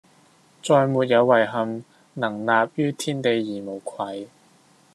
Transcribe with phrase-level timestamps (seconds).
[0.63, 4.27] 再沒有遺憾，能立於天地而無愧！